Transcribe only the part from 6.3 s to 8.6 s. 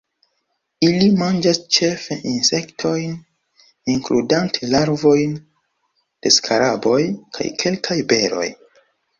skaraboj, kaj kelkaj beroj.